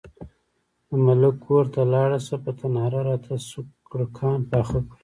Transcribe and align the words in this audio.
د 0.89 0.91
ملک 1.05 1.35
کور 1.45 1.65
ته 1.73 1.81
لاړه 1.93 2.19
شه، 2.25 2.37
په 2.45 2.51
تناره 2.59 3.01
راته 3.09 3.33
سوکړکان 3.49 4.39
پاخه 4.51 4.79
کړه. 4.91 4.97